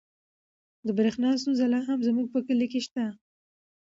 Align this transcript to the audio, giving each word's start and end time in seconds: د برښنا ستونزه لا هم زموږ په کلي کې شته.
د 0.85 0.87
برښنا 0.97 1.29
ستونزه 1.41 1.65
لا 1.73 1.79
هم 1.87 1.99
زموږ 2.07 2.27
په 2.33 2.39
کلي 2.47 2.67
کې 2.71 2.81
شته. 2.87 3.05